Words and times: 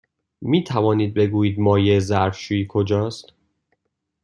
می 0.41 0.63
توانید 0.63 1.13
بگویید 1.13 1.59
مایع 1.59 1.99
ظرف 1.99 2.37
شویی 2.39 2.65
کجاست؟ 2.69 3.33